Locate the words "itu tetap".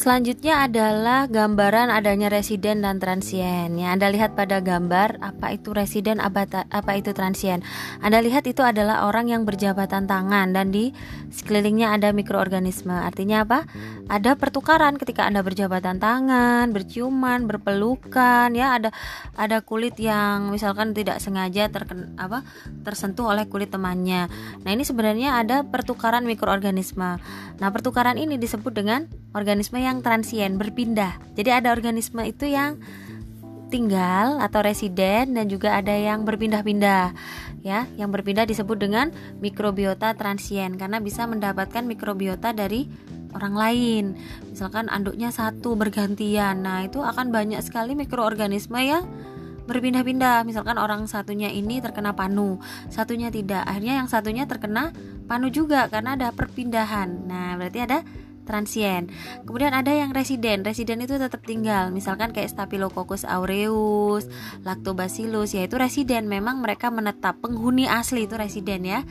61.06-61.46